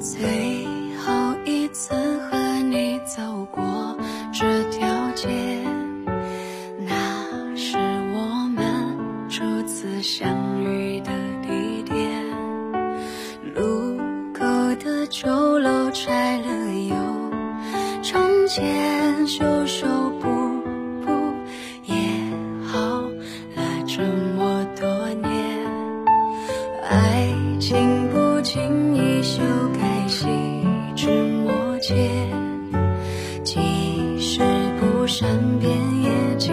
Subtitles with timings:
[0.00, 0.45] Sẽ
[15.08, 16.96] 旧楼拆了又
[18.02, 19.86] 重建修修
[20.20, 20.28] 补
[21.04, 21.12] 补
[21.84, 21.94] 也
[22.66, 22.78] 好
[23.54, 24.02] 了这
[24.36, 25.64] 么多年。
[26.88, 29.42] 爱情不经意修
[29.80, 30.26] 改细
[30.96, 31.94] 枝末节
[33.44, 34.40] 即使
[34.80, 35.28] 不善
[35.60, 35.70] 变
[36.02, 36.52] 也尽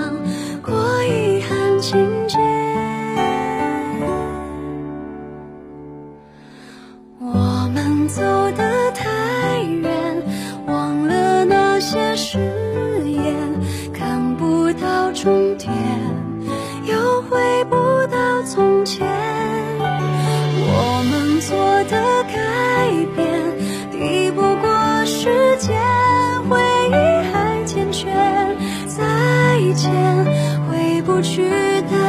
[0.00, 0.16] 想
[0.62, 0.72] 过
[1.04, 2.38] 遗憾情节，
[7.18, 10.22] 我们走得太远，
[10.66, 12.38] 忘了那些誓
[13.04, 13.34] 言，
[13.92, 15.70] 看不到终点。
[31.22, 31.99] 去的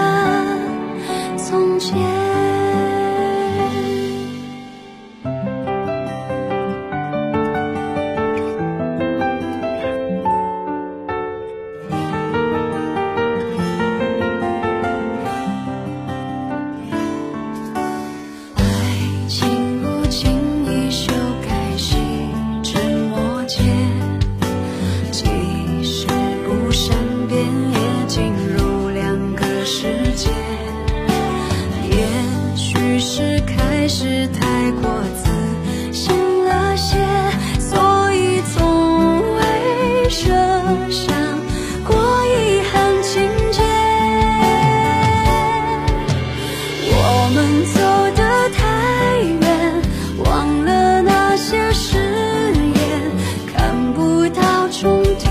[47.34, 47.80] 我们走
[48.18, 49.82] 的太远，
[50.26, 53.10] 忘了那些誓言，
[53.56, 55.31] 看不到终点。